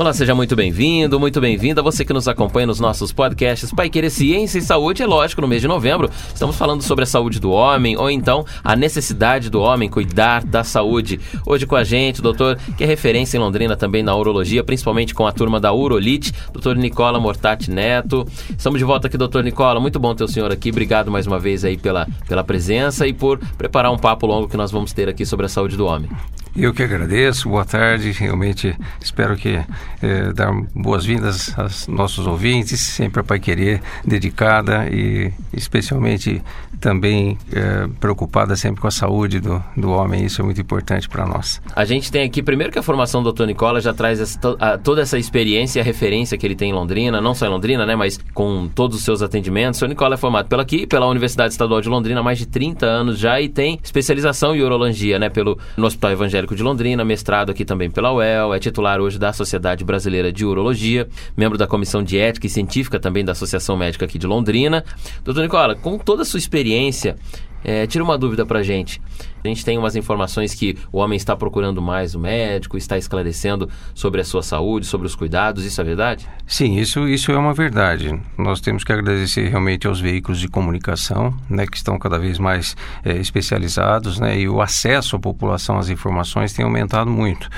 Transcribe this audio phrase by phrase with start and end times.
[0.00, 1.82] Olá, seja muito bem-vindo, muito bem-vinda.
[1.82, 5.02] Você que nos acompanha nos nossos podcasts Pai Querer Ciência e Saúde.
[5.02, 8.46] É lógico, no mês de novembro, estamos falando sobre a saúde do homem ou então
[8.64, 11.20] a necessidade do homem cuidar da saúde.
[11.44, 15.14] Hoje com a gente, o doutor, que é referência em Londrina também na urologia, principalmente
[15.14, 18.26] com a turma da Urolite, doutor Nicola Mortati Neto.
[18.56, 19.78] Estamos de volta aqui, doutor Nicola.
[19.80, 20.70] Muito bom ter o senhor aqui.
[20.70, 24.56] Obrigado mais uma vez aí pela, pela presença e por preparar um papo longo que
[24.56, 26.08] nós vamos ter aqui sobre a saúde do homem.
[26.56, 28.10] Eu que agradeço, boa tarde.
[28.10, 29.60] Realmente espero que
[30.02, 36.42] eh, dar boas-vindas aos nossos ouvintes, sempre a Pai Querer dedicada e especialmente
[36.80, 40.24] também eh, preocupada sempre com a saúde do, do homem.
[40.24, 41.62] Isso é muito importante para nós.
[41.74, 43.44] A gente tem aqui, primeiro que a formação do Dr.
[43.44, 46.74] Nicola já traz essa, a, toda essa experiência e a referência que ele tem em
[46.74, 49.80] Londrina, não só em Londrina, né, mas com todos os seus atendimentos.
[49.80, 49.90] O Dr.
[49.90, 53.18] Nicola é formado pela aqui, pela Universidade Estadual de Londrina há mais de 30 anos
[53.18, 57.64] já e tem especialização em urologia, né, pelo no Hospital Evangélico de Londrina, mestrado aqui
[57.64, 62.18] também pela UEL, é titular hoje da Sociedade Brasileira de Urologia, membro da Comissão de
[62.18, 64.84] Ética e Científica também da Associação Médica aqui de Londrina.
[65.24, 67.16] Doutor Nicola, com toda a sua experiência,
[67.64, 69.00] é, tira uma dúvida pra gente.
[69.42, 73.70] A gente tem umas informações que o homem está procurando mais o médico, está esclarecendo
[73.94, 76.28] sobre a sua saúde, sobre os cuidados, isso é verdade?
[76.46, 78.20] Sim, isso, isso é uma verdade.
[78.36, 82.76] Nós temos que agradecer realmente aos veículos de comunicação, né, que estão cada vez mais
[83.02, 87.48] é, especializados, né, e o acesso à população às informações tem aumentado muito.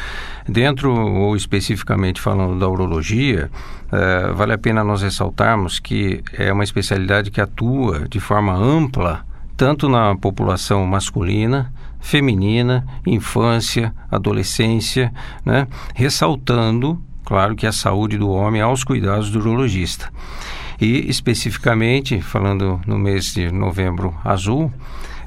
[0.48, 3.50] Dentro, ou especificamente falando da urologia,
[3.90, 9.24] é, vale a pena nós ressaltarmos que é uma especialidade que atua de forma ampla
[9.56, 15.12] tanto na população masculina, feminina, infância, adolescência,
[15.44, 15.68] né?
[15.94, 20.10] ressaltando, claro, que a saúde do homem aos cuidados do urologista.
[20.80, 24.72] E especificamente, falando no mês de novembro azul,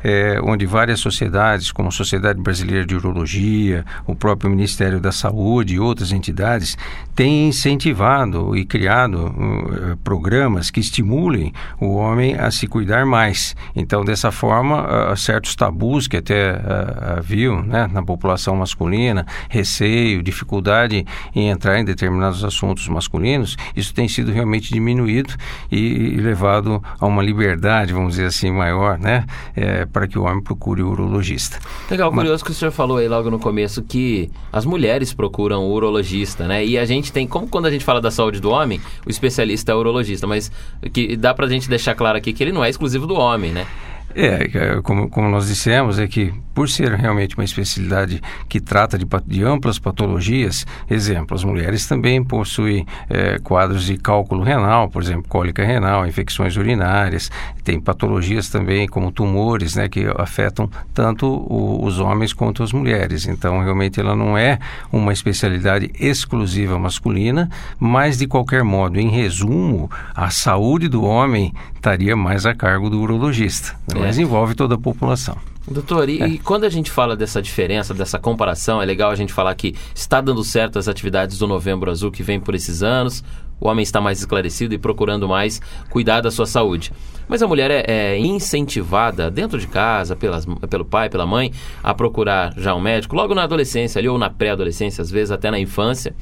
[0.05, 5.73] é, onde várias sociedades, como a Sociedade Brasileira de Urologia, o próprio Ministério da Saúde
[5.73, 6.77] e outras entidades,
[7.15, 11.51] têm incentivado e criado uh, programas que estimulem
[11.81, 13.55] o homem a se cuidar mais.
[13.75, 20.21] Então, dessa forma, uh, certos tabus que até uh, haviam né, na população masculina, receio,
[20.21, 25.33] dificuldade em entrar em determinados assuntos masculinos, isso tem sido realmente diminuído
[25.71, 29.25] e, e levado a uma liberdade, vamos dizer assim, maior, né?
[29.55, 31.57] É, para que o homem procure o urologista.
[31.89, 32.19] Legal, Mas...
[32.19, 36.45] curioso que o senhor falou aí logo no começo que as mulheres procuram o urologista,
[36.45, 36.65] né?
[36.65, 39.71] E a gente tem, como quando a gente fala da saúde do homem, o especialista
[39.71, 40.51] é o urologista, mas
[40.91, 43.65] que dá pra gente deixar claro aqui que ele não é exclusivo do homem, né?
[44.15, 48.97] É, é, como, como nós dissemos, é que por ser realmente uma especialidade que trata
[48.97, 55.03] de, de amplas patologias, exemplo, as mulheres também possuem é, quadros de cálculo renal, por
[55.03, 57.29] exemplo, cólica renal, infecções urinárias,
[57.61, 63.27] tem patologias também como tumores, né, que afetam tanto o, os homens quanto as mulheres.
[63.27, 64.59] Então, realmente ela não é
[64.93, 72.15] uma especialidade exclusiva masculina, mas de qualquer modo, em resumo, a saúde do homem estaria
[72.15, 73.75] mais a cargo do urologista.
[73.93, 74.04] Né?
[74.07, 75.37] Mas envolve toda a população.
[75.67, 76.27] Doutor, e, é.
[76.27, 79.73] e, quando a gente fala dessa diferença, dessa comparação, é legal a gente falar que
[79.95, 83.23] está dando certo as atividades do Novembro Azul que vem por esses anos,
[83.59, 86.91] o homem está mais esclarecido e procurando mais cuidar da sua saúde.
[87.27, 91.51] Mas a mulher é, é incentivada dentro de casa, pelas, pelo pai, pela mãe,
[91.81, 95.49] a procurar já um médico, logo na adolescência ali, ou na pré-adolescência, às vezes até
[95.49, 96.13] na infância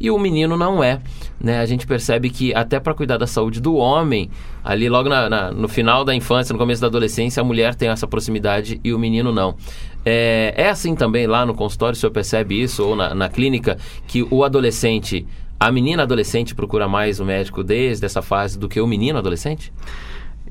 [0.00, 1.00] e o menino não é.
[1.40, 1.60] Né?
[1.60, 4.30] A gente percebe que até para cuidar da saúde do homem,
[4.64, 7.88] ali logo na, na, no final da infância, no começo da adolescência, a mulher tem
[7.88, 9.56] essa proximidade e o menino não.
[10.04, 13.76] É, é assim também lá no consultório, o senhor percebe isso, ou na, na clínica,
[14.06, 15.26] que o adolescente,
[15.58, 19.72] a menina adolescente procura mais o médico desde essa fase do que o menino adolescente?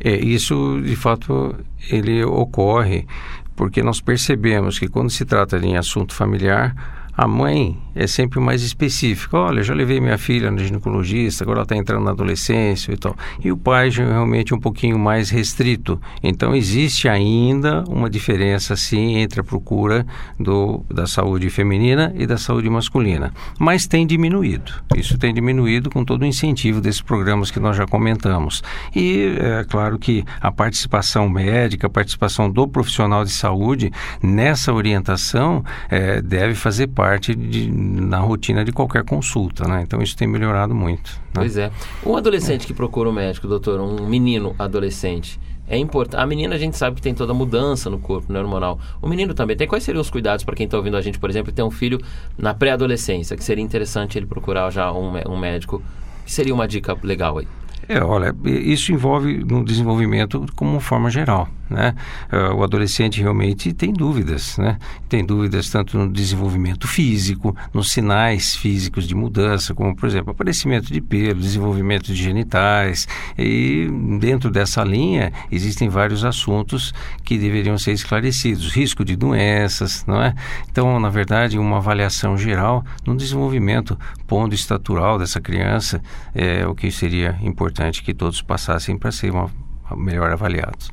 [0.03, 1.55] É, isso, de fato,
[1.89, 3.07] ele ocorre
[3.55, 8.61] porque nós percebemos que quando se trata de assunto familiar, a mãe é sempre mais
[8.61, 9.37] específica.
[9.37, 13.15] Olha, já levei minha filha no ginecologista, agora ela está entrando na adolescência e tal.
[13.41, 15.99] E o pai já é realmente um pouquinho mais restrito.
[16.21, 20.05] Então, existe ainda uma diferença, sim, entre a procura
[20.37, 23.33] do, da saúde feminina e da saúde masculina.
[23.57, 24.73] Mas tem diminuído.
[24.95, 28.61] Isso tem diminuído com todo o incentivo desses programas que nós já comentamos.
[28.93, 33.89] E é claro que a participação médica, a participação do profissional de saúde
[34.21, 39.83] nessa orientação é, deve fazer parte parte de, na rotina de qualquer consulta, né?
[39.83, 41.11] Então isso tem melhorado muito.
[41.25, 41.33] Né?
[41.35, 41.71] Pois é.
[42.03, 46.19] Um adolescente que procura um médico, doutor, um menino adolescente, é importante.
[46.19, 48.79] A menina a gente sabe que tem toda mudança no corpo né, hormonal.
[49.03, 49.67] O menino também tem.
[49.67, 52.01] Quais seriam os cuidados para quem está ouvindo a gente, por exemplo, tem um filho
[52.35, 55.83] na pré-adolescência, que seria interessante ele procurar já um, um médico?
[56.25, 57.47] Que seria uma dica legal aí?
[57.87, 61.95] É, olha, isso envolve no desenvolvimento como forma geral, né?
[62.31, 64.77] Uh, o adolescente realmente tem dúvidas, né?
[65.09, 70.91] Tem dúvidas tanto no desenvolvimento físico, nos sinais físicos de mudança, como por exemplo aparecimento
[70.91, 73.07] de pelo, desenvolvimento de genitais
[73.37, 73.87] e
[74.19, 80.33] dentro dessa linha existem vários assuntos que deveriam ser esclarecidos, risco de doenças, não é?
[80.69, 83.97] Então, na verdade, uma avaliação geral no desenvolvimento
[84.27, 86.01] pondo estatural dessa criança
[86.33, 89.49] é o que seria importante que todos passassem para ser uma,
[89.95, 90.91] melhor avaliados.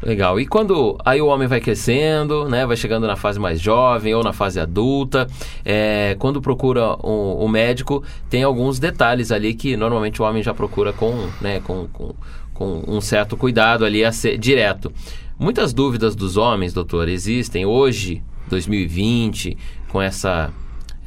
[0.00, 0.38] Legal.
[0.38, 4.22] E quando aí o homem vai crescendo, né, vai chegando na fase mais jovem ou
[4.22, 5.26] na fase adulta,
[5.64, 10.54] é, quando procura um, um, médico, tem alguns detalhes ali que normalmente o homem já
[10.54, 12.14] procura com, né, com, com,
[12.54, 14.92] com um certo cuidado ali a ser direto.
[15.36, 19.56] Muitas dúvidas dos homens, doutor, existem hoje, 2020,
[19.88, 20.52] com essa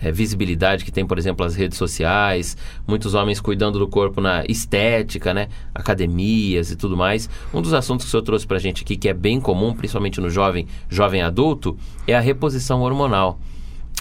[0.01, 2.57] é, visibilidade que tem, por exemplo, as redes sociais,
[2.87, 5.47] muitos homens cuidando do corpo na estética, né?
[5.73, 7.29] Academias e tudo mais.
[7.53, 9.73] Um dos assuntos que o senhor trouxe para a gente aqui, que é bem comum,
[9.73, 11.77] principalmente no jovem, jovem adulto,
[12.07, 13.39] é a reposição hormonal.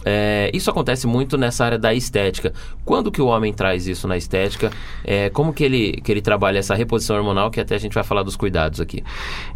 [0.04, 2.52] É, isso acontece muito nessa área da estética.
[2.84, 4.70] Quando que o homem traz isso na estética?
[5.04, 8.04] É, como que ele, que ele trabalha essa reposição hormonal, que até a gente vai
[8.04, 9.04] falar dos cuidados aqui?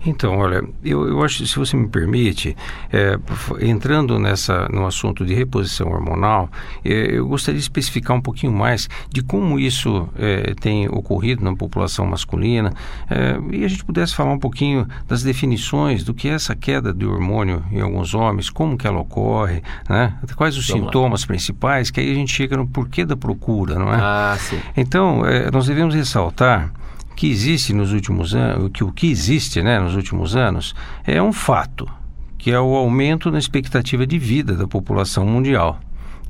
[0.05, 2.57] Então, olha, eu, eu acho, se você me permite,
[2.93, 3.19] é,
[3.61, 6.51] entrando nessa, no assunto de reposição hormonal,
[6.85, 11.55] é, eu gostaria de especificar um pouquinho mais de como isso é, tem ocorrido na
[11.57, 12.73] população masculina
[13.11, 16.93] é, e a gente pudesse falar um pouquinho das definições do que é essa queda
[16.93, 20.15] de hormônio em alguns homens, como que ela ocorre, né?
[20.35, 21.27] Quais os Vamos sintomas lá.
[21.27, 23.99] principais, que aí a gente chega no porquê da procura, não é?
[24.01, 24.59] Ah, sim.
[24.77, 26.73] Então, é, nós devemos ressaltar
[27.15, 30.75] que existe nos últimos anos, que o que existe né, nos últimos anos
[31.05, 31.89] é um fato,
[32.39, 35.79] que é o aumento na expectativa de vida da população mundial.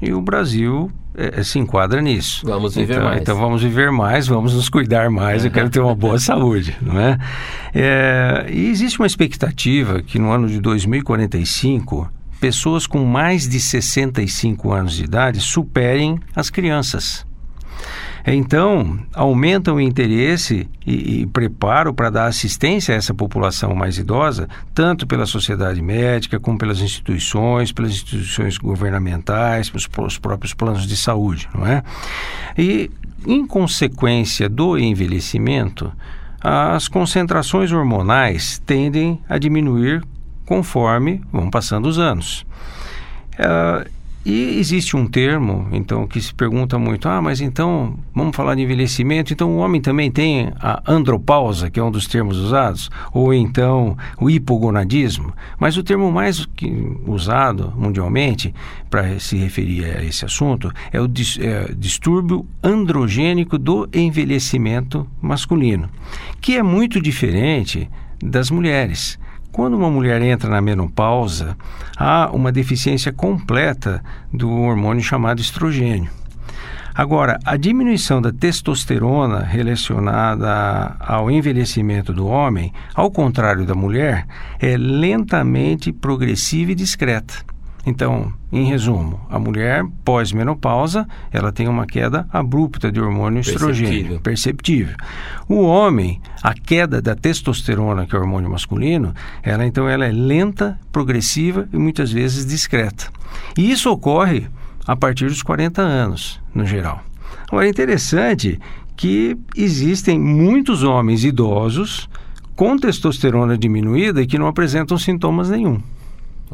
[0.01, 2.45] E o Brasil é, se enquadra nisso.
[2.45, 3.21] Vamos viver então, mais.
[3.21, 6.99] Então vamos viver mais, vamos nos cuidar mais, eu quero ter uma boa saúde, não
[6.99, 7.19] é?
[7.73, 8.47] é?
[8.51, 12.11] E existe uma expectativa que no ano de 2045
[12.45, 17.27] pessoas com mais de 65 anos de idade superem as crianças.
[18.27, 24.47] Então, aumenta o interesse e, e preparo para dar assistência a essa população mais idosa,
[24.75, 31.49] tanto pela sociedade médica, como pelas instituições, pelas instituições governamentais, pelos próprios planos de saúde,
[31.55, 31.83] não é?
[32.59, 32.91] E,
[33.27, 35.91] em consequência do envelhecimento,
[36.43, 40.03] as concentrações hormonais tendem a diminuir
[40.45, 42.47] conforme vão passando os anos.
[43.35, 43.89] Uh,
[44.25, 48.63] e existe um termo, então, que se pergunta muito: ah, mas então, vamos falar de
[48.63, 53.35] envelhecimento, então o homem também tem a andropausa, que é um dos termos usados, ou
[53.35, 55.35] então o hipogonadismo.
[55.59, 56.49] Mas o termo mais
[57.07, 58.55] usado mundialmente
[58.89, 65.91] para se referir a esse assunto é o dis, é, distúrbio androgênico do envelhecimento masculino,
[66.41, 67.91] que é muito diferente
[68.23, 69.19] das mulheres.
[69.55, 71.57] Quando uma mulher entra na menopausa,
[71.97, 74.03] há uma deficiência completa
[74.33, 76.11] do hormônio chamado estrogênio.
[76.93, 84.27] Agora, a diminuição da testosterona relacionada ao envelhecimento do homem, ao contrário da mulher,
[84.59, 87.54] é lentamente progressiva e discreta.
[87.87, 94.97] Então, em resumo, a mulher pós-menopausa, ela tem uma queda abrupta de hormônio estrogênio, perceptível.
[95.49, 100.13] O homem, a queda da testosterona, que é o hormônio masculino, ela então ela é
[100.13, 103.09] lenta, progressiva e muitas vezes discreta.
[103.57, 104.47] E isso ocorre
[104.87, 107.03] a partir dos 40 anos, no geral.
[107.49, 108.59] Agora é interessante
[108.97, 112.09] que existem muitos homens idosos
[112.55, 115.81] com testosterona diminuída e que não apresentam sintomas nenhum.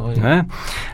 [0.08, 0.46] Né?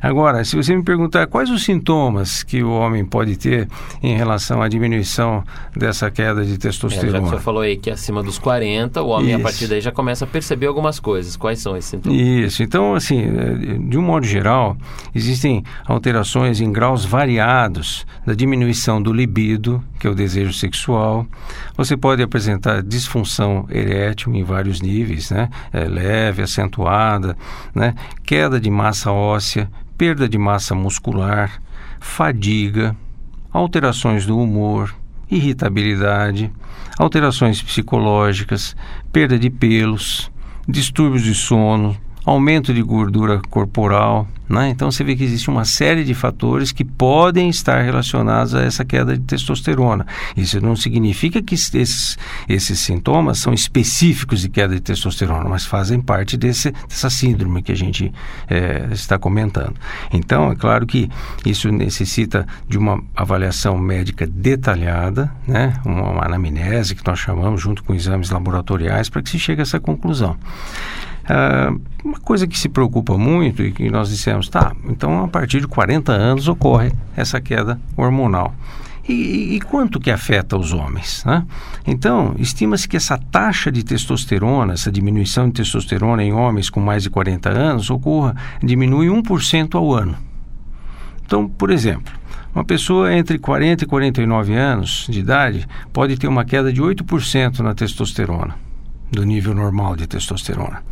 [0.02, 3.68] Agora, se você me perguntar quais os sintomas que o homem pode ter
[4.02, 5.44] em relação à diminuição
[5.74, 7.18] dessa queda de testosterona.
[7.18, 9.38] É, já que você falou aí que acima dos 40, o homem Isso.
[9.38, 11.36] a partir daí já começa a perceber algumas coisas.
[11.36, 12.18] Quais são esses sintomas?
[12.18, 12.62] Isso.
[12.62, 14.76] Então, assim, é, de um modo geral,
[15.14, 21.26] existem alterações em graus variados da diminuição do libido, que é o desejo sexual.
[21.76, 25.48] Você pode apresentar disfunção erétil em vários níveis, né?
[25.72, 27.36] É, leve, acentuada,
[27.74, 27.94] né?
[28.24, 31.60] Queda de massa massa óssea, perda de massa muscular,
[32.00, 32.96] fadiga,
[33.52, 34.94] alterações do humor,
[35.30, 36.50] irritabilidade,
[36.98, 38.74] alterações psicológicas,
[39.12, 40.30] perda de pelos,
[40.66, 41.94] distúrbios de sono,
[42.26, 44.26] aumento de gordura corporal.
[44.48, 44.68] Né?
[44.68, 48.84] Então você vê que existe uma série de fatores que podem estar relacionados a essa
[48.84, 50.06] queda de testosterona.
[50.36, 52.16] Isso não significa que esses,
[52.48, 57.72] esses sintomas são específicos de queda de testosterona, mas fazem parte desse, dessa síndrome que
[57.72, 58.12] a gente
[58.48, 59.74] é, está comentando.
[60.12, 61.10] Então, é claro que
[61.44, 65.80] isso necessita de uma avaliação médica detalhada, né?
[65.84, 69.62] uma, uma anamnese que nós chamamos junto com exames laboratoriais para que se chegue a
[69.62, 70.36] essa conclusão.
[71.28, 75.60] Ah, uma coisa que se preocupa muito e que nós dissemos, tá, então a partir
[75.60, 78.54] de 40 anos ocorre essa queda hormonal.
[79.08, 81.24] E, e, quanto que afeta os homens?
[81.24, 81.44] Né?
[81.86, 87.04] Então, estima-se que essa taxa de testosterona, essa diminuição de testosterona em homens com mais
[87.04, 90.16] de 40 anos, ocorra, diminui 1% ao ano.
[91.24, 92.12] Então, por exemplo,
[92.52, 97.60] uma pessoa entre 40 e 49 anos de idade pode ter uma queda de 8%
[97.60, 98.56] na testosterona,
[99.10, 100.82] do nível normal de testosterona.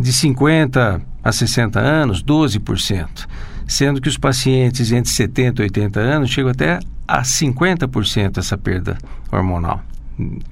[0.00, 3.26] De 50 a 60 anos, 12%,
[3.66, 8.96] sendo que os pacientes entre 70 e 80 anos chegam até a 50% essa perda
[9.30, 9.82] hormonal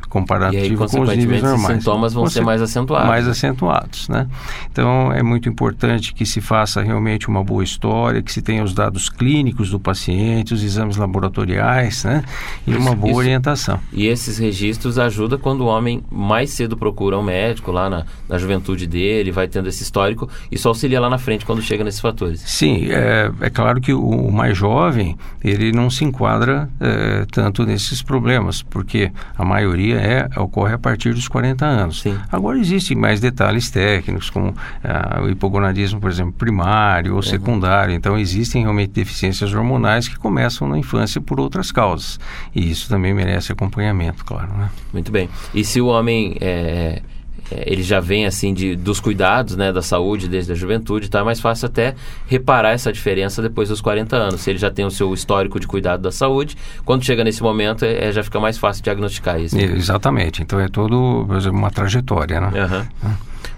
[0.08, 1.78] comparativo com os níveis normais.
[1.78, 3.08] Os sintomas vão ser mais acentuados.
[3.08, 4.26] Mais acentuados, né?
[4.70, 8.74] Então é muito importante que se faça realmente uma boa história, que se tenha os
[8.74, 12.24] dados clínicos do paciente, os exames laboratoriais, né?
[12.66, 13.18] E isso, uma boa isso.
[13.18, 13.80] orientação.
[13.92, 18.38] E esses registros ajudam quando o homem mais cedo procura um médico lá na, na
[18.38, 22.40] juventude dele, vai tendo esse histórico, isso auxilia lá na frente quando chega nesses fatores.
[22.40, 27.64] Sim, é, é claro que o, o mais jovem, ele não se enquadra é, tanto
[27.64, 32.02] nesses problemas, porque a maioria é, ocorre a partir dos 40 anos.
[32.02, 32.16] Sim.
[32.30, 34.54] Agora existem mais detalhes técnicos, como
[34.84, 37.22] ah, o hipogonadismo, por exemplo, primário ou uhum.
[37.22, 37.94] secundário.
[37.94, 42.20] Então existem realmente deficiências hormonais que começam na infância por outras causas.
[42.54, 44.52] E isso também merece acompanhamento, claro.
[44.52, 44.70] Né?
[44.92, 45.28] Muito bem.
[45.52, 47.02] E se o homem é,
[47.50, 51.20] é, ele já vem assim de, dos cuidados né, da saúde desde a juventude, então
[51.20, 51.94] é mais fácil até
[52.26, 54.40] reparar essa diferença depois dos 40 anos.
[54.40, 57.84] Se ele já tem o seu histórico de cuidado da saúde, quando chega nesse momento
[57.84, 59.58] é, é já fica mais fácil diagnosticar isso.
[59.58, 60.42] Exatamente.
[60.42, 62.86] Então é todo uma trajetória, né?
[63.02, 63.10] Uhum.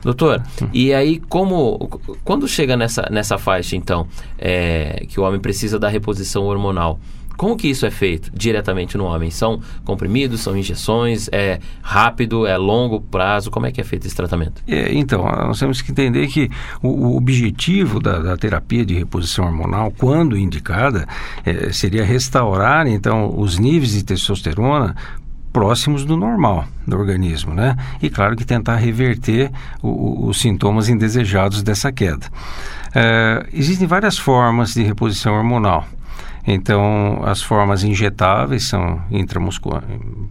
[0.03, 1.89] Doutor, e aí como
[2.25, 4.07] quando chega nessa, nessa faixa então
[4.37, 6.99] é, que o homem precisa da reposição hormonal,
[7.37, 9.31] como que isso é feito diretamente no homem?
[9.31, 13.51] São comprimidos, são injeções, é rápido, é longo prazo?
[13.51, 14.63] Como é que é feito esse tratamento?
[14.67, 16.51] É, então, nós temos que entender que
[16.83, 21.07] o, o objetivo da, da, terapia de reposição hormonal, quando indicada,
[21.45, 24.95] é, seria restaurar então os níveis de testosterona
[25.53, 27.77] próximos do normal do organismo, né?
[28.01, 29.51] E claro que tentar reverter
[29.83, 32.27] o, os sintomas indesejados dessa queda.
[32.95, 35.87] É, existem várias formas de reposição hormonal.
[36.47, 39.85] Então, as formas injetáveis são intramuscula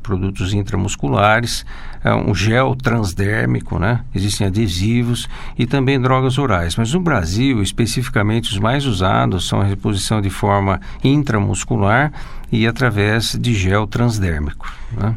[0.03, 1.65] produtos intramusculares,
[2.03, 4.03] é um gel transdérmico, né?
[4.13, 6.75] Existem adesivos e também drogas orais.
[6.75, 12.11] Mas no Brasil, especificamente, os mais usados são a reposição de forma intramuscular
[12.51, 14.71] e através de gel transdérmico.
[14.91, 15.15] Né?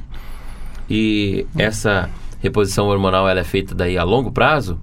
[0.88, 2.08] E essa
[2.40, 4.78] reposição hormonal ela é feita daí a longo prazo?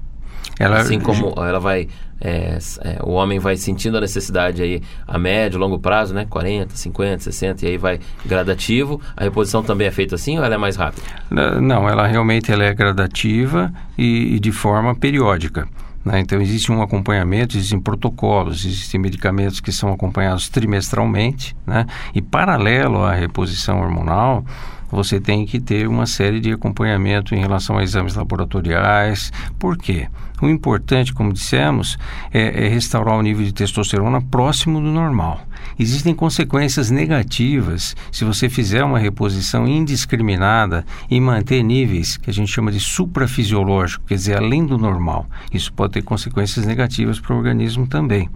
[0.59, 1.87] Ela, assim como ela vai
[2.21, 6.25] é, é, o homem vai sentindo a necessidade aí a médio, longo prazo, né?
[6.29, 9.01] 40, 50, 60 e aí vai gradativo.
[9.17, 11.01] A reposição também é feita assim ou ela é mais rápida?
[11.29, 15.67] Não, ela realmente ela é gradativa e, e de forma periódica.
[16.05, 16.19] Né?
[16.19, 21.85] Então existe um acompanhamento, existem protocolos, existem medicamentos que são acompanhados trimestralmente, né?
[22.13, 24.43] E paralelo à reposição hormonal,
[24.91, 29.31] você tem que ter uma série de acompanhamento em relação a exames laboratoriais.
[29.57, 30.07] Por quê?
[30.41, 31.97] O importante, como dissemos,
[32.33, 35.45] é, é, restaurar o nível de testosterona próximo do normal.
[35.77, 42.51] Existem consequências negativas se você fizer uma reposição indiscriminada e manter níveis que a gente
[42.51, 45.27] chama de suprafisiológico, quer dizer, além do normal.
[45.53, 48.27] Isso pode ter consequências negativas para o organismo também.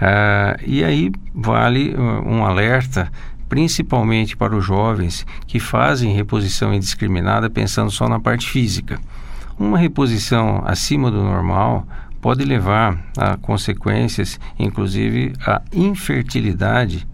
[0.00, 3.10] Ah, e aí vale uh, um alerta
[3.48, 8.98] principalmente para os jovens que fazem reposição indiscriminada pensando só na parte física.
[9.58, 11.86] Uma reposição acima do normal
[12.20, 17.06] pode levar a consequências, inclusive a infertilidade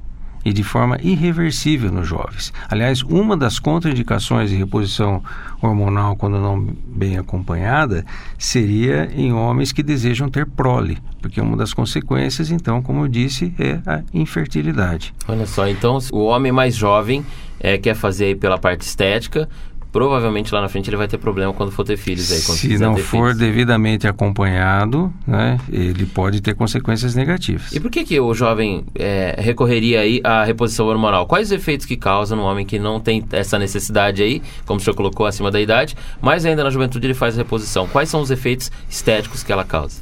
[0.44, 2.52] e de forma irreversível nos jovens.
[2.68, 5.22] Aliás, uma das contraindicações de reposição
[5.60, 8.04] hormonal, quando não bem acompanhada,
[8.38, 13.54] seria em homens que desejam ter prole, porque uma das consequências, então, como eu disse,
[13.58, 15.14] é a infertilidade.
[15.28, 17.24] Olha só, então o homem mais jovem
[17.58, 19.48] é, quer fazer pela parte estética,
[19.92, 22.38] provavelmente lá na frente ele vai ter problema quando for ter filhos aí.
[22.38, 23.38] Se não for filhos.
[23.38, 27.72] devidamente acompanhado, né, ele pode ter consequências negativas.
[27.72, 31.26] E por que, que o jovem é, recorreria aí à reposição hormonal?
[31.26, 34.82] Quais os efeitos que causa no homem que não tem essa necessidade aí, como o
[34.82, 37.86] senhor colocou acima da idade, mas ainda na juventude ele faz a reposição?
[37.86, 40.00] Quais são os efeitos estéticos que ela causa?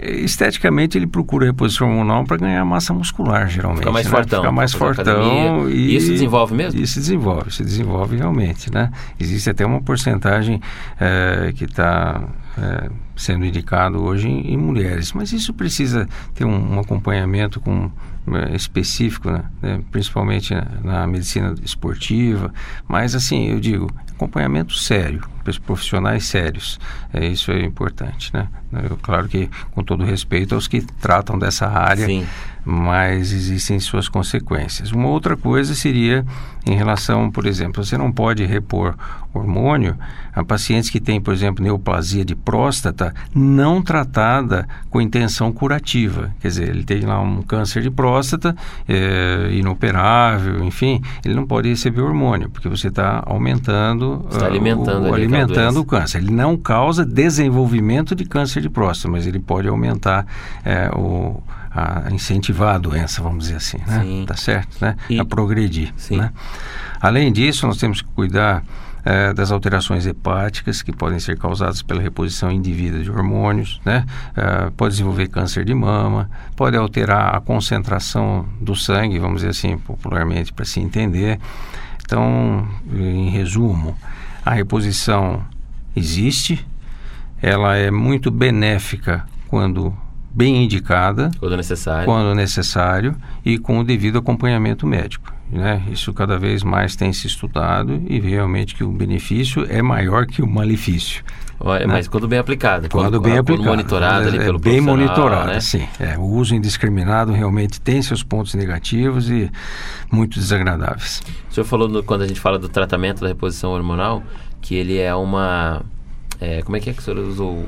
[0.00, 3.80] Esteticamente ele procura reposição hormonal para ganhar massa muscular, geralmente.
[3.80, 4.12] Ficar mais né?
[4.12, 4.40] fortão.
[4.40, 5.68] Ficar mais fortão.
[5.68, 6.80] E isso desenvolve mesmo?
[6.80, 8.90] Isso desenvolve, se desenvolve realmente, né?
[9.18, 10.60] Existe até uma porcentagem
[11.00, 12.22] é, que está
[12.60, 17.90] é, sendo indicado hoje em, em, mulheres, mas isso precisa ter um, um acompanhamento com
[18.32, 19.80] é, específico, né?
[19.90, 22.52] principalmente na, na, medicina esportiva.
[22.86, 25.22] Mas assim, eu digo, acompanhamento sério,
[25.64, 26.78] profissionais sérios.
[27.12, 28.48] É, isso é importante, né?
[28.72, 32.26] Eu, claro que com todo respeito aos que tratam dessa área, Sim.
[32.70, 34.92] Mas existem suas consequências.
[34.92, 36.22] Uma outra coisa seria
[36.66, 38.94] em relação, por exemplo, você não pode repor
[39.32, 39.96] hormônio
[40.34, 46.30] a pacientes que têm, por exemplo, neoplasia de próstata não tratada com intenção curativa.
[46.40, 48.54] Quer dizer, ele tem lá um câncer de próstata
[48.86, 54.26] é, inoperável, enfim, ele não pode receber hormônio, porque você está aumentando...
[54.30, 56.18] Está uh, alimentando, o, alimentando o câncer.
[56.18, 60.26] Ele não causa desenvolvimento de câncer de próstata, mas ele pode aumentar
[60.62, 64.00] é, o a incentivar a doença, vamos dizer assim, né?
[64.02, 64.24] Sim.
[64.26, 64.96] Tá certo, né?
[65.08, 65.18] E...
[65.18, 66.18] A progredir, Sim.
[66.18, 66.32] né?
[67.00, 68.64] Além disso, nós temos que cuidar
[69.04, 74.04] é, das alterações hepáticas que podem ser causadas pela reposição indevida de hormônios, né?
[74.36, 79.78] É, pode desenvolver câncer de mama, pode alterar a concentração do sangue, vamos dizer assim,
[79.78, 81.38] popularmente, para se entender.
[82.04, 83.96] Então, em resumo,
[84.44, 85.42] a reposição
[85.94, 86.66] existe,
[87.40, 89.96] ela é muito benéfica quando
[90.38, 95.34] bem indicada, quando necessário, quando necessário e com o devido acompanhamento médico.
[95.50, 95.82] Né?
[95.90, 100.40] Isso cada vez mais tem se estudado e realmente que o benefício é maior que
[100.40, 101.24] o malefício.
[101.58, 101.94] Olha, né?
[101.94, 102.88] Mas quando bem aplicado.
[102.88, 103.68] Quando, quando bem quando aplicado.
[103.68, 105.60] monitorado é, ali pelo Bem monitorado, né?
[105.60, 105.88] sim.
[105.98, 109.50] É, o uso indiscriminado realmente tem seus pontos negativos e
[110.12, 111.20] muito desagradáveis.
[111.50, 114.22] O senhor falou, no, quando a gente fala do tratamento da reposição hormonal,
[114.60, 115.82] que ele é uma...
[116.40, 117.64] É, como é que é que o senhor usou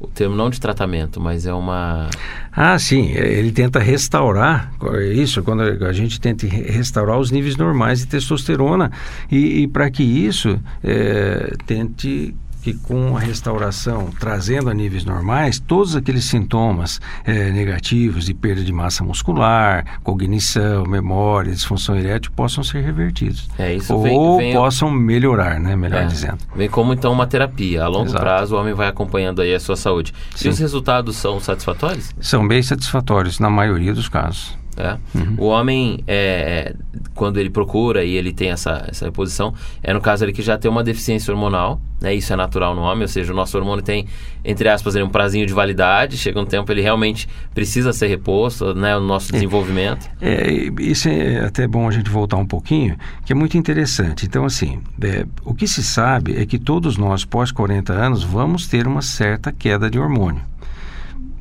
[0.00, 2.08] o termo não de tratamento, mas é uma.
[2.52, 3.12] Ah, sim.
[3.12, 4.72] Ele tenta restaurar
[5.14, 8.90] isso, quando a gente tenta restaurar os níveis normais de testosterona.
[9.30, 12.34] E, e para que isso é, tente
[12.66, 18.64] que com a restauração, trazendo a níveis normais, todos aqueles sintomas é, negativos de perda
[18.64, 23.48] de massa muscular, cognição, memória, disfunção erétil possam ser revertidos.
[23.56, 25.76] É, isso Ou vem, vem, possam melhorar, né?
[25.76, 26.38] Melhor é, dizendo.
[26.56, 27.84] Vem como então uma terapia.
[27.84, 28.20] A longo Exato.
[28.20, 30.12] prazo o homem vai acompanhando aí a sua saúde.
[30.34, 30.48] Sim.
[30.48, 32.10] E os resultados são satisfatórios?
[32.20, 34.58] São bem satisfatórios, na maioria dos casos.
[34.76, 34.96] É.
[35.14, 35.34] Uhum.
[35.38, 36.74] O homem, é,
[37.14, 40.58] quando ele procura e ele tem essa, essa reposição, é no caso ele que já
[40.58, 42.14] tem uma deficiência hormonal, né?
[42.14, 44.06] Isso é natural no homem, ou seja, o nosso hormônio tem,
[44.44, 48.96] entre aspas, um prazinho de validade, chega um tempo ele realmente precisa ser reposto, né?
[48.96, 50.08] O nosso desenvolvimento.
[50.20, 54.26] É, é, isso é até bom a gente voltar um pouquinho, que é muito interessante.
[54.26, 58.66] Então, assim, é, o que se sabe é que todos nós, pós 40 anos, vamos
[58.66, 60.42] ter uma certa queda de hormônio.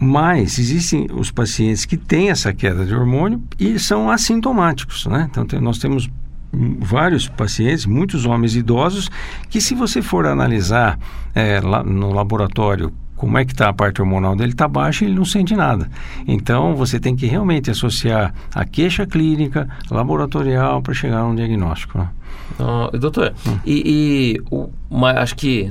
[0.05, 5.27] Mas existem os pacientes que têm essa queda de hormônio e são assintomáticos, né?
[5.29, 6.09] Então tem, nós temos
[6.79, 9.09] vários pacientes, muitos homens idosos,
[9.49, 10.97] que se você for analisar
[11.33, 15.07] é, lá no laboratório como é que está a parte hormonal dele, está baixa e
[15.07, 15.89] ele não sente nada.
[16.27, 21.97] Então, você tem que realmente associar a queixa clínica, laboratorial, para chegar a um diagnóstico.
[21.97, 22.09] Né?
[22.99, 23.57] Doutor, hum.
[23.65, 25.67] e, e o, uma, acho que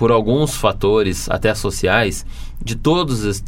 [0.00, 2.24] por alguns fatores, até sociais,
[2.58, 3.44] de todos os,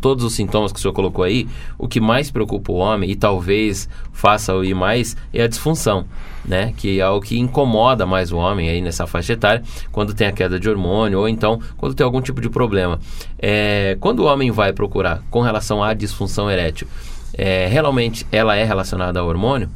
[0.00, 3.14] todos os sintomas que o senhor colocou aí, o que mais preocupa o homem e
[3.14, 6.06] talvez faça o ir mais é a disfunção,
[6.46, 6.72] né?
[6.78, 10.32] Que é o que incomoda mais o homem aí nessa faixa etária, quando tem a
[10.32, 12.98] queda de hormônio ou então quando tem algum tipo de problema.
[13.38, 16.88] É, quando o homem vai procurar com relação à disfunção erétil,
[17.34, 19.68] é, realmente ela é relacionada ao hormônio?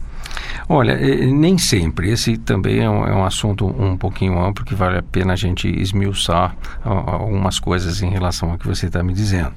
[0.68, 2.10] Olha, nem sempre.
[2.10, 5.36] Esse também é um, é um, assunto um pouquinho amplo que vale a pena a
[5.36, 9.54] gente esmiuçar algumas coisas em relação ao que você está me dizendo.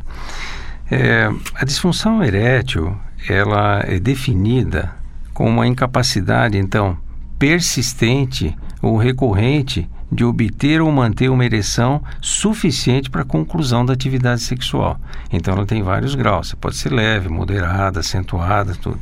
[0.92, 2.96] É, a disfunção erétil,
[3.28, 4.94] ela é definida
[5.34, 6.98] como uma incapacidade, então,
[7.38, 14.42] persistente ou recorrente de obter ou manter uma ereção suficiente para a conclusão da atividade
[14.42, 15.00] sexual.
[15.32, 19.00] Então ela tem vários graus, você pode ser leve, moderada, acentuada, tudo.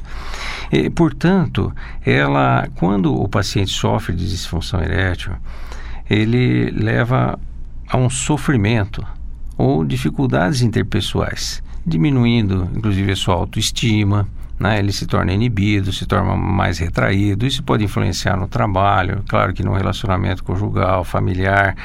[0.71, 1.73] E, portanto,
[2.05, 5.33] ela, quando o paciente sofre de disfunção erétil,
[6.09, 7.39] ele leva
[7.87, 9.05] a um sofrimento
[9.57, 14.27] ou dificuldades interpessoais, diminuindo inclusive a sua autoestima,
[14.59, 14.79] né?
[14.79, 17.45] ele se torna inibido, se torna mais retraído.
[17.45, 21.75] Isso pode influenciar no trabalho, claro que no relacionamento conjugal, familiar.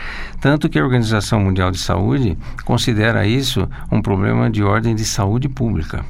[0.41, 5.49] Tanto que a Organização Mundial de Saúde considera isso um problema de ordem de saúde
[5.49, 6.05] pública.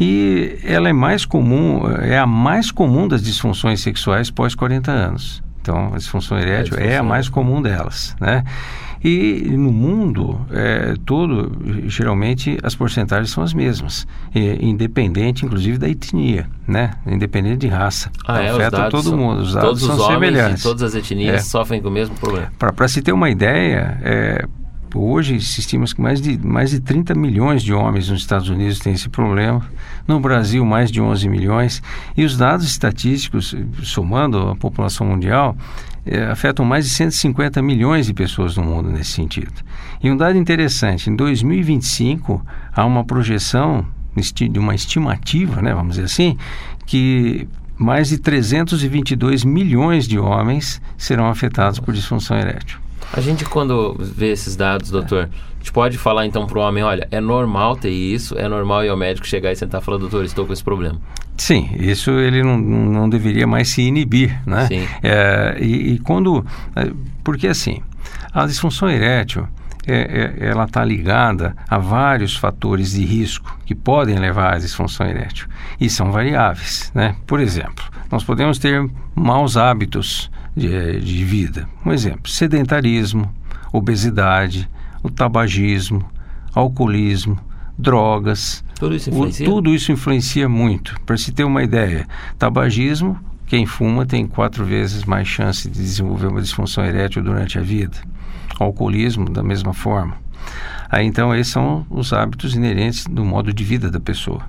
[0.00, 5.42] E ela é mais comum, é a mais comum das disfunções sexuais pós 40 anos.
[5.60, 8.44] Então, a disfunção erétil é, é a mais comum delas, né?
[9.04, 11.52] E no mundo é, todo,
[11.88, 16.92] geralmente as porcentagens são as mesmas, é, independente inclusive da etnia, né?
[17.06, 18.10] Independente de raça.
[18.26, 19.42] Ah, é, afeta todo são, mundo.
[19.42, 20.62] Os dados todos são os semelhantes.
[20.62, 21.38] todas as etnias é.
[21.40, 22.50] sofrem com o mesmo problema.
[22.58, 24.46] Para se ter uma ideia, é,
[24.94, 28.78] hoje se estima que mais de, mais de 30 milhões de homens nos Estados Unidos
[28.78, 29.60] têm esse problema.
[30.08, 31.82] No Brasil, mais de 11 milhões.
[32.16, 35.54] E os dados estatísticos, somando a população mundial,
[36.06, 39.52] é, afetam mais de 150 milhões de pessoas no mundo nesse sentido.
[40.02, 46.04] E um dado interessante, em 2025 há uma projeção de uma estimativa, né, vamos dizer
[46.04, 46.36] assim,
[46.86, 52.83] que mais de 322 milhões de homens serão afetados por disfunção erétil.
[53.12, 56.82] A gente, quando vê esses dados, doutor, a gente pode falar então para o homem:
[56.82, 59.98] olha, é normal ter isso, é normal ir ao médico chegar e sentar e falar,
[59.98, 61.00] doutor, estou com esse problema.
[61.36, 64.66] Sim, isso ele não, não deveria mais se inibir, né?
[64.66, 64.86] Sim.
[65.02, 66.44] É, e, e quando.
[66.76, 66.90] É,
[67.22, 67.82] porque assim,
[68.32, 69.46] a disfunção erétil.
[69.86, 75.06] É, é, ela está ligada a vários fatores de risco que podem levar à disfunção
[75.06, 75.46] erétil
[75.78, 77.14] e são variáveis, né?
[77.26, 81.68] Por exemplo, nós podemos ter maus hábitos de, de vida.
[81.84, 83.32] Um exemplo: sedentarismo,
[83.72, 84.68] obesidade,
[85.02, 86.04] o tabagismo,
[86.54, 87.38] alcoolismo,
[87.78, 88.64] drogas.
[88.78, 89.48] Tudo isso influencia?
[89.48, 91.00] O, tudo isso influencia muito.
[91.06, 92.06] Para se ter uma ideia,
[92.38, 97.62] tabagismo, quem fuma tem quatro vezes mais chance de desenvolver uma disfunção erétil durante a
[97.62, 97.96] vida.
[98.58, 100.16] alcoolismo, da mesma forma.
[100.88, 104.42] Aí, então, esses são os hábitos inerentes do modo de vida da pessoa.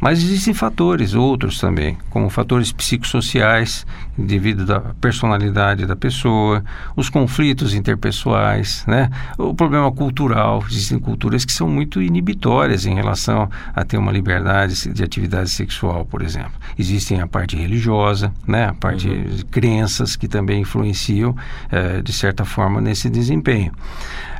[0.00, 3.86] Mas existem fatores outros também, como fatores psicossociais,
[4.16, 6.64] devido à personalidade da pessoa,
[6.96, 9.10] os conflitos interpessoais, né?
[9.36, 10.64] o problema cultural.
[10.70, 16.06] Existem culturas que são muito inibitórias em relação a ter uma liberdade de atividade sexual,
[16.06, 16.52] por exemplo.
[16.78, 18.66] Existem a parte religiosa, né?
[18.66, 19.24] a parte uhum.
[19.24, 21.36] de crenças que também influenciam,
[21.70, 23.72] eh, de certa forma, nesse desempenho.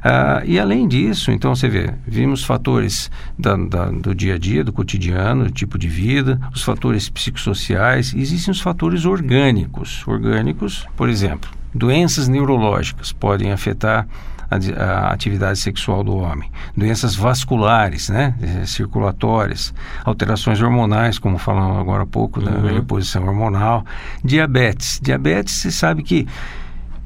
[0.02, 4.64] Ah, e além disso, então você vê, vimos fatores da, da, do dia a dia,
[4.64, 10.06] do cotidiano, do tipo de vida, os fatores psicossociais, existem os fatores orgânicos.
[10.06, 14.06] Orgânicos, por exemplo, doenças neurológicas podem afetar
[14.50, 16.50] a, atividade sexual do homem.
[16.76, 18.34] Doenças vasculares, né,
[18.66, 19.72] circulatórias,
[20.04, 22.74] alterações hormonais, como falamos agora há pouco, da uhum.
[22.74, 23.84] reposição hormonal,
[24.24, 24.98] diabetes.
[25.02, 26.26] Diabetes, você sabe que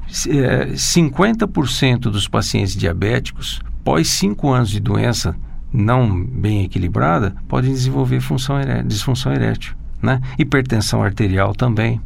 [0.09, 5.37] 50% é, dos pacientes diabéticos, pós 5 anos de doença
[5.75, 9.75] não bem equilibrada, podem desenvolver função erétil, disfunção erétil.
[10.01, 10.21] Né?
[10.39, 12.01] Hipertensão arterial também.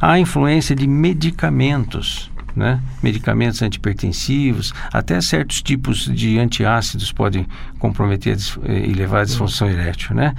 [0.00, 2.80] Há influência de medicamentos, né?
[3.02, 7.46] medicamentos antipertensivos, até certos tipos de antiácidos podem
[7.78, 10.14] comprometer e levar à disfunção erétil.
[10.14, 10.34] Né?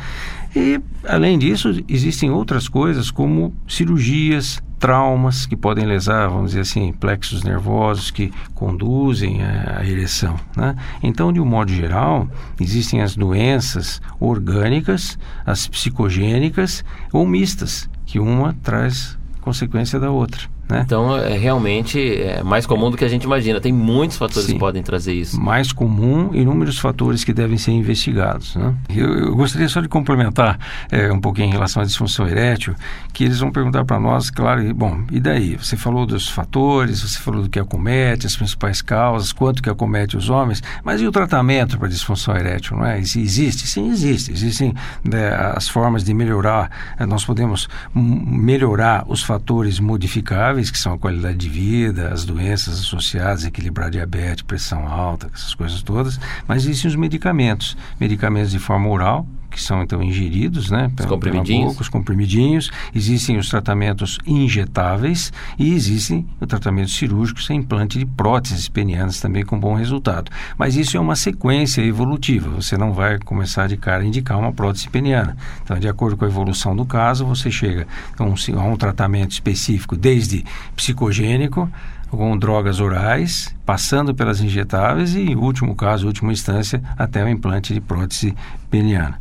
[0.55, 6.93] E, além disso, existem outras coisas como cirurgias, traumas que podem lesar, vamos dizer assim,
[6.93, 10.39] plexos nervosos que conduzem à ereção.
[10.55, 10.75] Né?
[11.01, 12.29] Então, de um modo geral,
[12.61, 20.54] existem as doenças orgânicas, as psicogênicas ou mistas, que uma traz consequência da outra.
[20.67, 20.81] Né?
[20.83, 23.61] Então, é realmente é mais comum do que a gente imagina.
[23.61, 24.53] Tem muitos fatores Sim.
[24.53, 25.39] que podem trazer isso.
[25.39, 28.55] Mais comum, inúmeros fatores que devem ser investigados.
[28.55, 28.73] Né?
[28.89, 30.57] Eu, eu, gostaria só de complementar
[30.91, 32.73] é, um pouquinho em relação à disfunção erétil,
[33.13, 35.55] que eles vão perguntar para nós, claro, bom, e daí?
[35.55, 40.17] Você falou dos fatores, você falou do que acomete, as principais causas, quanto que acomete
[40.17, 42.99] os homens, mas e o tratamento para disfunção erétil, não é?
[42.99, 43.67] Existe?
[43.67, 44.31] Sim, existe.
[44.31, 44.73] Existem
[45.03, 50.97] né, as formas de melhorar, é, nós podemos melhorar os fatores modificáveis que são a
[50.97, 56.89] qualidade de vida, as doenças associadas, equilibrar diabetes, pressão alta, essas coisas todas, mas existem
[56.89, 60.91] os medicamentos, medicamentos de forma oral, que são então ingeridos, né?
[60.99, 61.71] Os comprimidinhos.
[61.71, 62.71] Boca, os comprimidinhos.
[62.93, 69.45] Existem os tratamentos injetáveis e existem o tratamento cirúrgico sem implante de próteses penianas também
[69.45, 70.31] com bom resultado.
[70.57, 72.49] Mas isso é uma sequência evolutiva.
[72.49, 75.37] Você não vai começar de cara a indicar uma prótese peniana.
[75.63, 79.31] Então, de acordo com a evolução do caso, você chega a um, a um tratamento
[79.31, 81.71] específico, desde psicogênico
[82.15, 87.73] com drogas orais, passando pelas injetáveis e, em último caso, última instância, até o implante
[87.73, 88.35] de prótese
[88.69, 89.19] peniana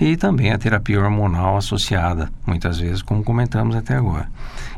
[0.00, 4.28] e também a terapia hormonal associada, muitas vezes, como comentamos até agora.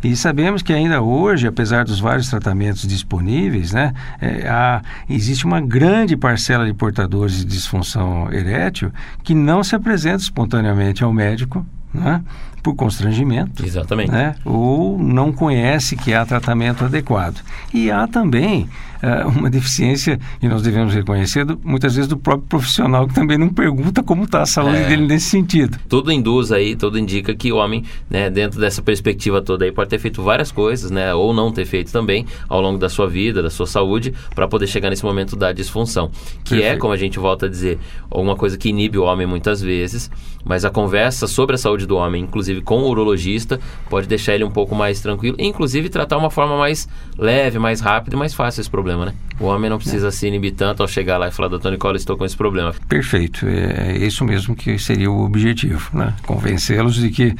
[0.03, 5.61] E sabemos que ainda hoje, apesar dos vários tratamentos disponíveis, né, é, há, existe uma
[5.61, 8.93] grande parcela de portadores de disfunção erétil
[9.25, 12.23] que não se apresenta espontaneamente ao médico né,
[12.69, 13.65] por constrangimento.
[13.65, 14.11] Exatamente.
[14.11, 17.41] Né, ou não conhece que há tratamento adequado.
[17.73, 18.69] E há também
[19.03, 23.39] uh, uma deficiência, e nós devemos reconhecer, do, muitas vezes, do próprio profissional que também
[23.39, 25.79] não pergunta como está a saúde é, dele nesse sentido.
[25.89, 29.91] Tudo induz aí, tudo indica que o homem, né, dentro dessa perspectiva toda aí, pode
[29.91, 33.43] ter feito várias coisas, né, ou não ter feito também, ao longo da sua vida,
[33.43, 36.11] da sua saúde, para poder chegar nesse momento da disfunção.
[36.45, 36.77] Que é, Perfeito.
[36.77, 37.79] é, como a gente volta a dizer,
[38.11, 40.11] alguma coisa que inibe o homem muitas vezes,
[40.45, 44.35] mas a conversa sobre a saúde do homem, inclusive inclusive com o urologista, pode deixar
[44.35, 48.19] ele um pouco mais tranquilo, e, inclusive tratar uma forma mais leve, mais rápida e
[48.19, 49.15] mais fácil esse problema, né?
[49.41, 50.11] O homem não precisa é.
[50.11, 52.75] se inibir tanto ao chegar lá e falar, doutor Nicola, estou com esse problema.
[52.89, 56.15] Perfeito, é, é isso mesmo que seria o objetivo, né?
[56.27, 57.35] Convencê-los de que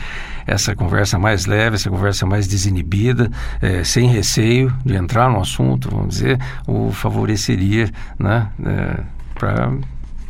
[0.47, 5.91] essa conversa mais leve, essa conversa mais desinibida, é, sem receio de entrar no assunto,
[5.91, 8.49] vamos dizer, o favoreceria, né?
[8.65, 9.01] É,
[9.35, 9.73] para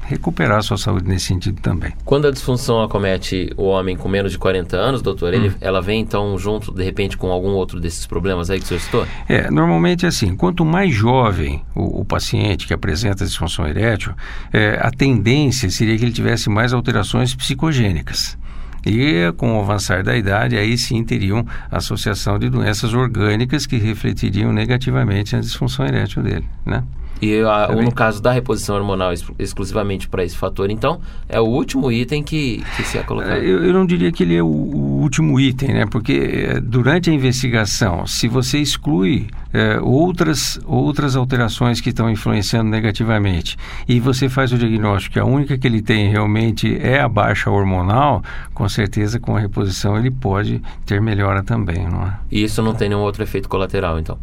[0.09, 1.93] recuperar a sua saúde nesse sentido também.
[2.05, 5.55] Quando a disfunção acomete o homem com menos de 40 anos, doutor, ele, hum.
[5.61, 8.81] ela vem então junto, de repente, com algum outro desses problemas aí que o senhor
[8.81, 9.07] citou?
[9.29, 14.15] É, normalmente é assim, quanto mais jovem o, o paciente que apresenta disfunção erétil,
[14.51, 18.39] é, a tendência seria que ele tivesse mais alterações psicogênicas.
[18.87, 24.53] E com o avançar da idade, aí sim teriam associação de doenças orgânicas que refletiriam
[24.53, 26.83] negativamente na disfunção erétil dele, né?
[27.21, 31.45] E a, no caso da reposição hormonal ex exclusivamente para esse fator, então, é o
[31.45, 33.33] último item que, que se é colocado.
[33.33, 35.87] É, eu, eu, não diria que ele é o, o, último item, né?
[35.87, 42.71] Porque é, durante a investigação, se você exclui é, outras, outras alterações que estão influenciando
[42.71, 43.57] negativamente
[43.89, 47.51] e você faz o diagnóstico que a única que ele tem realmente é a baixa
[47.51, 48.23] hormonal,
[48.55, 52.19] com certeza com a reposição ele pode ter melhora também, não é?
[52.31, 54.19] E isso não tem nenhum outro efeito colateral, então?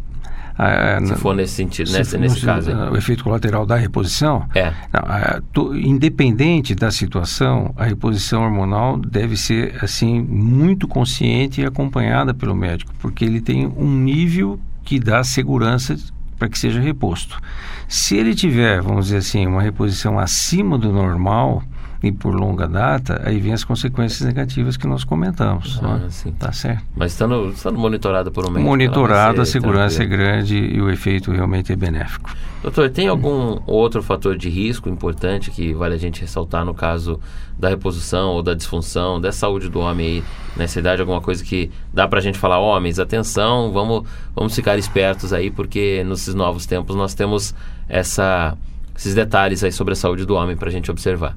[0.57, 2.71] Ah, se for nesse sentido, nesse, nesse caso.
[2.71, 2.89] Aí.
[2.89, 4.47] O efeito colateral da reposição?
[4.55, 4.73] É.
[4.93, 12.33] Não, to, independente da situação, a reposição hormonal deve ser, assim, muito consciente e acompanhada
[12.33, 15.97] pelo médico, porque ele tem um nível que dá segurança
[16.37, 17.37] para que seja reposto.
[17.87, 21.63] Se ele tiver, vamos dizer assim, uma reposição acima do normal,
[22.05, 25.79] e por longa data, aí vem as consequências negativas que nós comentamos.
[25.81, 26.07] Ah, né?
[26.09, 26.31] sim.
[26.31, 26.83] Tá certo.
[26.95, 28.69] Mas estando, estando monitorado por um médico.
[28.69, 30.21] Monitorado, a segurança tranquilo.
[30.21, 32.29] é grande e o efeito realmente é benéfico.
[32.61, 37.19] Doutor, tem algum outro fator de risco importante que vale a gente ressaltar no caso
[37.57, 40.23] da reposição ou da disfunção, da saúde do homem aí
[40.55, 41.01] nessa idade?
[41.01, 45.51] Alguma coisa que dá para a gente falar, homens, atenção, vamos, vamos ficar espertos aí,
[45.51, 47.53] porque nesses novos tempos nós temos
[47.87, 48.57] essa,
[48.95, 51.35] esses detalhes aí sobre a saúde do homem para a gente observar.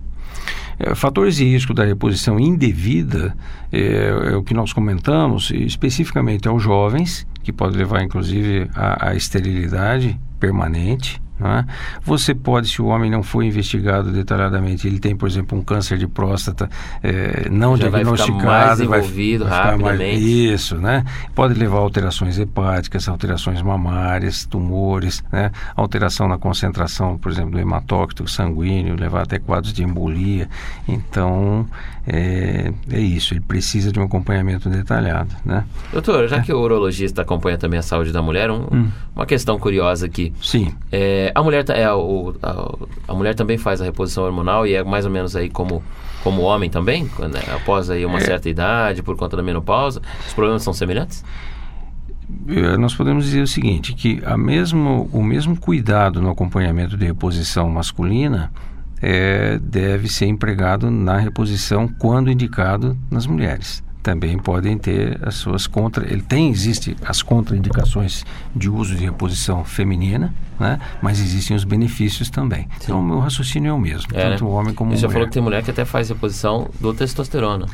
[0.78, 3.36] É, fatores de risco da reposição indevida
[3.72, 9.14] é, é, o que nós comentamos, especificamente aos jovens, que pode levar inclusive à, à
[9.14, 11.64] esterilidade permanente, é?
[12.02, 15.98] Você pode, se o homem não foi investigado detalhadamente, ele tem, por exemplo, um câncer
[15.98, 16.68] de próstata
[17.02, 20.20] é, não Já diagnosticado, vai mais envolvido vai, vai rapidamente.
[20.20, 21.04] Mais, isso, né?
[21.34, 25.52] Pode levar a alterações hepáticas, alterações mamárias, tumores, né?
[25.76, 30.48] alteração na concentração, por exemplo, do hematócrito sanguíneo, levar até quadros de embolia.
[30.86, 31.66] Então,
[32.06, 35.64] é, é isso, ele precisa de um acompanhamento detalhado, né?
[35.92, 36.40] Doutor, já é.
[36.40, 38.88] que o urologista acompanha também a saúde da mulher, um, hum.
[39.14, 40.32] uma questão curiosa aqui.
[40.42, 40.74] Sim.
[40.90, 44.84] É, a mulher é o, a, a, mulher também faz a reposição hormonal e é
[44.84, 45.82] mais ou menos aí como
[46.22, 48.20] como homem também, quando, né, após aí uma é.
[48.20, 51.24] certa idade por conta da menopausa, os problemas são semelhantes?
[52.48, 57.06] É, nós podemos dizer o seguinte, que a mesmo, o mesmo cuidado no acompanhamento de
[57.06, 58.50] reposição masculina
[59.00, 65.66] é, deve ser empregado na reposição quando indicado nas mulheres também podem ter as suas
[65.66, 66.10] contra.
[66.10, 68.24] Ele tem, existe as contraindicações
[68.56, 70.80] de uso de reposição feminina, né?
[71.02, 72.62] Mas existem os benefícios também.
[72.62, 72.84] Sim.
[72.84, 74.50] Então o meu raciocínio é o mesmo, é, tanto né?
[74.50, 75.08] o homem como Você mulher.
[75.08, 77.66] já falou que tem mulher que até faz reposição do testosterona.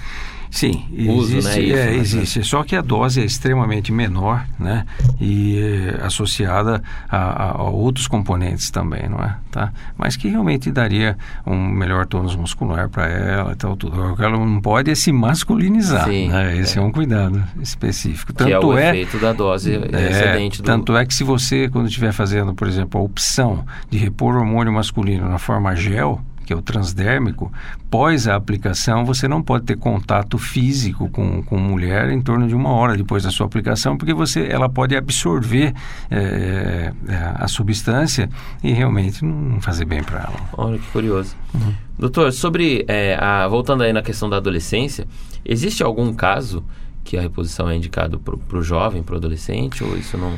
[0.55, 1.97] Sim, uso, existe, né, isso, é, né?
[1.97, 2.45] existe.
[2.45, 4.87] Só que a dose é extremamente menor, né?
[5.21, 9.37] E é, associada a, a, a, outros componentes também, não é?
[9.51, 9.73] Tá?
[9.99, 14.13] Mas que realmente daria um melhor tônus muscular para ela e tal, tudo.
[14.13, 16.05] O que ela não pode é se masculinizar.
[16.05, 16.57] Sim, né?
[16.57, 16.81] Esse é.
[16.81, 16.85] é.
[16.85, 18.33] um cuidado específico.
[18.33, 20.67] Tanto que é o é, efeito da dose é, excedente do...
[20.67, 24.73] Tanto é que se você, quando estiver fazendo, por exemplo, a opção de repor hormônio
[24.73, 27.53] masculino na forma gel, que é o transdérmico,
[27.91, 32.55] pós a aplicação, você não pode ter contato físico com, com mulher em torno de
[32.55, 35.75] uma hora depois da sua aplicação, porque você, ela pode absorver
[36.11, 36.93] é,
[37.37, 38.29] a substância
[38.63, 40.37] e realmente não fazer bem para ela.
[40.57, 41.35] Olha que curioso.
[41.55, 41.75] Uhum.
[41.99, 45.07] Doutor, sobre é, a, voltando aí na questão da adolescência,
[45.45, 46.65] existe algum caso
[47.03, 50.35] que a reposição é indicado para o jovem, para o adolescente, ou isso não?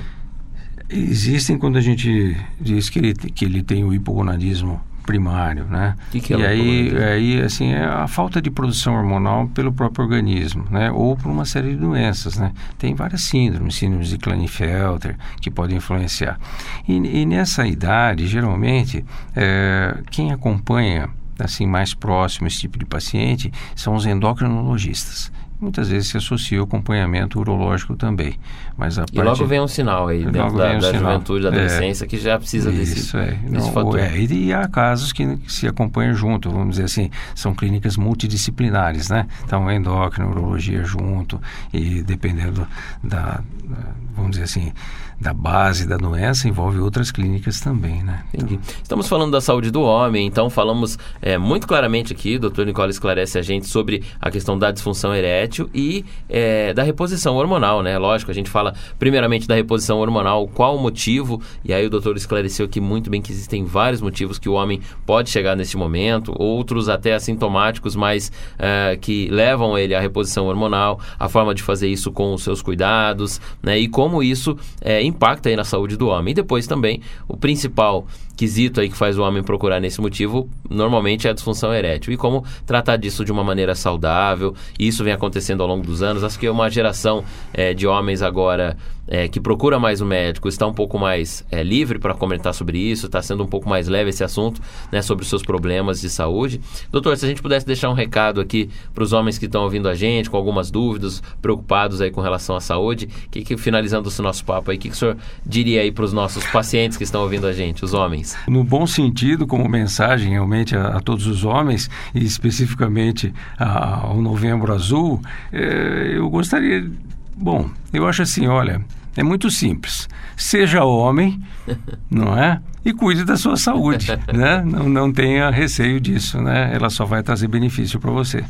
[0.88, 5.96] Existem quando a gente diz que ele, que ele tem o hipogonadismo primário, né?
[6.10, 10.04] Que que é e aí, aí, assim, é a falta de produção hormonal pelo próprio
[10.04, 10.90] organismo, né?
[10.90, 12.52] Ou por uma série de doenças, né?
[12.76, 16.38] Tem várias síndromes, síndromes de Klinefelter, que podem influenciar.
[16.86, 23.52] E, e nessa idade, geralmente, é, quem acompanha assim mais próximo esse tipo de paciente
[23.74, 28.34] são os endocrinologistas muitas vezes se associa ao acompanhamento urológico também.
[28.76, 29.26] Mas a e parte...
[29.26, 31.52] logo vem um sinal aí dentro da, um da juventude, da é.
[31.52, 33.32] adolescência, é, que já precisa isso, desse, é.
[33.48, 33.98] desse fator.
[33.98, 37.96] É, e, e, há casos que, que se acompanham junto, vamos dizer assim, são clínicas
[37.96, 39.26] multidisciplinares, né?
[39.44, 41.40] Então, endócrino, urologia junto,
[41.72, 42.66] e dependendo
[43.02, 44.72] da, da vamos dizer assim,
[45.20, 48.24] da base da doença envolve outras clínicas também, né?
[48.34, 48.60] Entendi.
[48.82, 53.38] Estamos falando da saúde do homem, então falamos é, muito claramente aqui, doutor Nicola esclarece
[53.38, 57.96] a gente sobre a questão da disfunção erétil e é, da reposição hormonal, né?
[57.96, 62.16] Lógico, a gente fala primeiramente da reposição hormonal, qual o motivo, e aí o doutor
[62.16, 66.34] esclareceu aqui muito bem que existem vários motivos que o homem pode chegar nesse momento,
[66.36, 71.88] outros até assintomáticos, mas é, que levam ele à reposição hormonal, a forma de fazer
[71.88, 73.78] isso com os seus cuidados, né?
[73.78, 76.32] E como isso é, impacta aí na saúde do homem.
[76.32, 81.26] E depois também, o principal quesito aí que faz o homem procurar nesse motivo, normalmente
[81.26, 82.12] é a disfunção erétil.
[82.12, 86.22] E como tratar disso de uma maneira saudável, isso vem acontecendo ao longo dos anos.
[86.22, 88.76] Acho que uma geração é, de homens agora
[89.08, 92.52] é, que procura mais o um médico está um pouco mais é, livre para comentar
[92.52, 96.00] sobre isso, está sendo um pouco mais leve esse assunto, né, sobre os seus problemas
[96.00, 96.60] de saúde.
[96.90, 99.88] Doutor, se a gente pudesse deixar um recado aqui para os homens que estão ouvindo
[99.88, 104.20] a gente, com algumas dúvidas, preocupados aí com relação à saúde, que, que finalizando esse
[104.20, 107.04] nosso papo aí, o que, que o senhor diria aí para os nossos pacientes que
[107.04, 108.25] estão ouvindo a gente, os homens?
[108.48, 114.20] No bom sentido, como mensagem realmente a, a todos os homens, e especificamente a, ao
[114.20, 115.20] Novembro Azul,
[115.52, 116.90] é, eu gostaria
[117.36, 118.80] Bom, eu acho assim, olha,
[119.14, 120.08] é muito simples.
[120.36, 121.38] Seja homem,
[122.10, 122.60] não é?
[122.82, 124.62] E cuide da sua saúde, né?
[124.64, 126.70] Não, não tenha receio disso, né?
[126.74, 128.42] Ela só vai trazer benefício para você.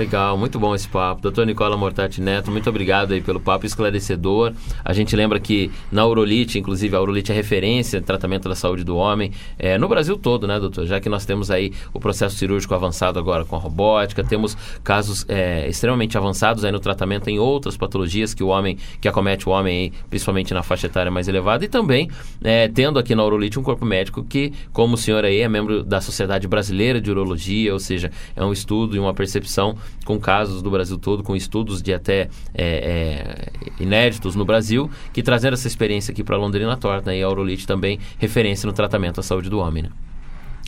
[0.00, 1.20] Legal, muito bom esse papo.
[1.20, 4.54] Doutor Nicola Mortati Neto, muito obrigado aí pelo papo esclarecedor.
[4.82, 8.82] A gente lembra que na urolite, inclusive a urolite é referência em tratamento da saúde
[8.82, 10.86] do homem, é, no Brasil todo, né, doutor?
[10.86, 15.26] Já que nós temos aí o processo cirúrgico avançado agora com a robótica, temos casos
[15.28, 19.52] é, extremamente avançados aí no tratamento em outras patologias que o homem, que acomete o
[19.52, 22.08] homem aí, principalmente na faixa etária mais elevada, e também
[22.42, 25.84] é, tendo aqui na urolite um corpo médico que, como o senhor aí, é membro
[25.84, 30.62] da Sociedade Brasileira de Urologia, ou seja, é um estudo e uma percepção com casos
[30.62, 33.48] do Brasil todo, com estudos de até é,
[33.78, 37.66] é, inéditos no Brasil, que trazendo essa experiência aqui para Londrina torna e a Aurolite
[37.66, 39.84] também referência no tratamento à saúde do homem.
[39.84, 39.90] Né?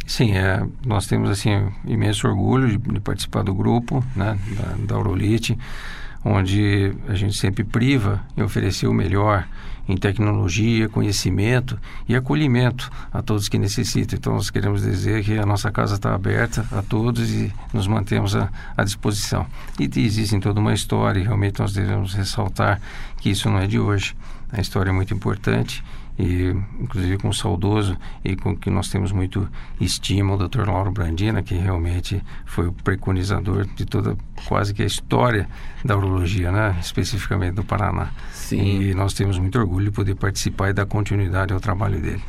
[0.07, 1.51] Sim, é, nós temos assim
[1.87, 5.59] imenso orgulho de, de participar do grupo né, da, da Aurolite,
[6.25, 9.47] onde a gente sempre priva em oferecer o melhor
[9.89, 14.19] em tecnologia, conhecimento e acolhimento a todos que necessitam.
[14.19, 18.37] Então, nós queremos dizer que a nossa casa está aberta a todos e nos mantemos
[18.37, 19.47] à, à disposição.
[19.79, 22.81] E existe toda uma história, e realmente nós devemos ressaltar
[23.19, 24.15] que isso não é de hoje.
[24.53, 25.83] A história é muito importante
[26.19, 29.49] e inclusive com o saudoso e com que nós temos muito
[29.81, 30.69] estima o Dr.
[30.69, 35.49] Lauro Brandina, que realmente foi o preconizador de toda quase que a história
[35.85, 38.11] da urologia, né, especificamente do Paraná.
[38.33, 38.81] Sim.
[38.81, 42.23] E nós temos muito orgulho de poder participar e dar continuidade ao trabalho dele.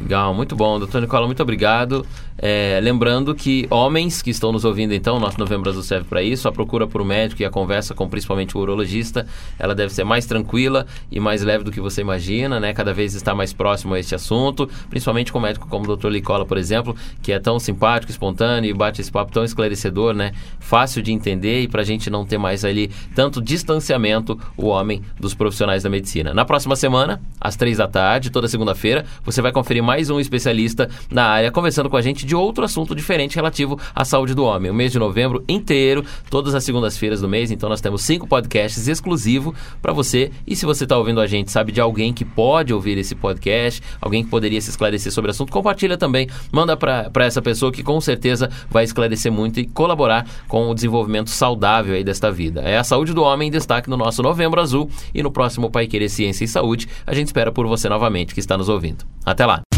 [0.00, 0.78] Legal, muito bom.
[0.78, 2.04] Doutor Nicola, muito obrigado.
[2.36, 6.48] É, lembrando que homens que estão nos ouvindo, então, nosso Novembro Azul serve para isso.
[6.48, 9.24] A procura por um médico e a conversa com principalmente o urologista,
[9.56, 12.74] ela deve ser mais tranquila e mais leve do que você imagina, né?
[12.74, 16.44] Cada vez está mais próximo a este assunto, principalmente com médico como o doutor Nicola,
[16.44, 20.32] por exemplo, que é tão simpático, espontâneo e bate esse papo tão esclarecedor, né?
[20.58, 25.02] Fácil de entender e para a gente não ter mais ali tanto distanciamento, o homem
[25.20, 26.34] dos profissionais da medicina.
[26.34, 30.88] Na próxima semana, às três da tarde, toda segunda-feira, você vai conferir mais um especialista
[31.10, 34.70] na área conversando com a gente de outro assunto diferente relativo à saúde do homem.
[34.70, 38.88] O mês de novembro inteiro, todas as segundas-feiras do mês, então nós temos cinco podcasts
[38.88, 40.30] exclusivos para você.
[40.46, 43.82] E se você está ouvindo a gente, sabe de alguém que pode ouvir esse podcast,
[44.00, 47.82] alguém que poderia se esclarecer sobre o assunto, compartilha também, manda para essa pessoa que
[47.82, 52.62] com certeza vai esclarecer muito e colaborar com o desenvolvimento saudável aí desta vida.
[52.62, 55.86] É a saúde do homem em destaque no nosso Novembro Azul e no próximo Pai
[55.86, 56.88] Querer Ciência e Saúde.
[57.06, 59.04] A gente espera por você novamente que está nos ouvindo.
[59.24, 59.73] Até lá!